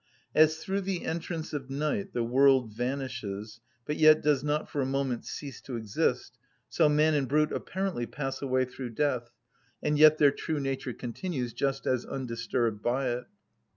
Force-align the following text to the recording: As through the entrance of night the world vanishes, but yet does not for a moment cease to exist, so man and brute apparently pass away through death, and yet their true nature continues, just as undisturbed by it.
As 0.33 0.57
through 0.57 0.81
the 0.81 1.05
entrance 1.05 1.53
of 1.53 1.69
night 1.69 2.11
the 2.11 2.23
world 2.23 2.73
vanishes, 2.73 3.59
but 3.85 3.97
yet 3.97 4.23
does 4.23 4.43
not 4.43 4.67
for 4.67 4.81
a 4.81 4.83
moment 4.87 5.25
cease 5.25 5.61
to 5.61 5.75
exist, 5.77 6.39
so 6.67 6.89
man 6.89 7.13
and 7.13 7.27
brute 7.27 7.51
apparently 7.51 8.07
pass 8.07 8.41
away 8.41 8.65
through 8.65 8.95
death, 8.95 9.29
and 9.83 9.99
yet 9.99 10.17
their 10.17 10.31
true 10.31 10.59
nature 10.59 10.93
continues, 10.93 11.53
just 11.53 11.85
as 11.85 12.03
undisturbed 12.03 12.81
by 12.81 13.09
it. 13.09 13.25